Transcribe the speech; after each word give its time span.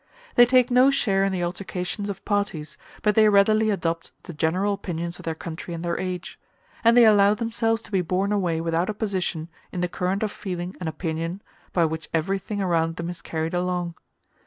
They 0.33 0.47
take 0.47 0.71
no 0.71 0.89
share 0.89 1.23
in 1.23 1.31
the 1.31 1.43
altercations 1.43 2.09
of 2.09 2.25
parties, 2.25 2.75
but 3.03 3.13
they 3.13 3.29
readily 3.29 3.69
adopt 3.69 4.11
the 4.23 4.33
general 4.33 4.73
opinions 4.73 5.19
of 5.19 5.25
their 5.25 5.35
country 5.35 5.75
and 5.75 5.85
their 5.85 5.99
age; 5.99 6.39
and 6.83 6.97
they 6.97 7.05
allow 7.05 7.35
themselves 7.35 7.83
to 7.83 7.91
be 7.91 8.01
borne 8.01 8.31
away 8.31 8.61
without 8.61 8.89
opposition 8.89 9.47
in 9.71 9.81
the 9.81 9.87
current 9.87 10.23
of 10.23 10.31
feeling 10.31 10.75
and 10.79 10.89
opinion 10.89 11.43
by 11.71 11.85
which 11.85 12.09
everything 12.15 12.63
around 12.63 12.95
them 12.95 13.11
is 13.11 13.21
carried 13.21 13.53
along. 13.53 13.93